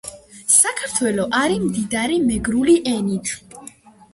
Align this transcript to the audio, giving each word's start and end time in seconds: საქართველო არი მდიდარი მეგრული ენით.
საქართველო 0.53 1.27
არი 1.41 1.59
მდიდარი 1.65 2.17
მეგრული 2.31 2.79
ენით. 2.95 3.35